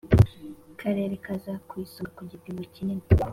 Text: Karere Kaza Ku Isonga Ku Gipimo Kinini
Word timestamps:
Karere 0.79 1.13
Kaza 1.25 1.53
Ku 1.67 1.73
Isonga 1.85 2.11
Ku 2.15 2.21
Gipimo 2.31 2.61
Kinini 2.73 3.03